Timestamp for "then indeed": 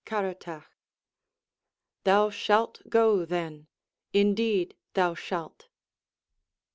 3.23-4.75